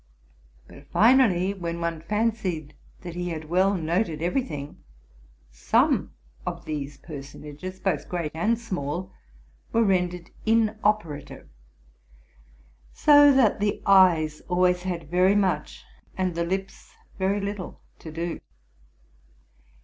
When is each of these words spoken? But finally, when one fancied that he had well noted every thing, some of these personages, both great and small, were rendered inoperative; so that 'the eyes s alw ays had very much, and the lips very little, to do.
But 0.67 0.87
finally, 0.87 1.53
when 1.53 1.79
one 1.79 2.01
fancied 2.01 2.73
that 3.01 3.13
he 3.13 3.29
had 3.29 3.49
well 3.51 3.75
noted 3.75 4.19
every 4.23 4.41
thing, 4.41 4.77
some 5.51 6.11
of 6.43 6.65
these 6.65 6.97
personages, 6.97 7.79
both 7.79 8.09
great 8.09 8.31
and 8.33 8.57
small, 8.57 9.13
were 9.71 9.83
rendered 9.83 10.31
inoperative; 10.43 11.47
so 12.91 13.31
that 13.35 13.59
'the 13.59 13.79
eyes 13.85 14.41
s 14.41 14.47
alw 14.49 14.71
ays 14.71 14.81
had 14.81 15.07
very 15.07 15.35
much, 15.35 15.85
and 16.17 16.33
the 16.33 16.45
lips 16.47 16.93
very 17.19 17.39
little, 17.39 17.79
to 17.99 18.11
do. 18.11 18.41